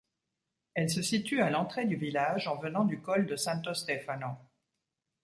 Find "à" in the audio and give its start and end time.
1.43-1.51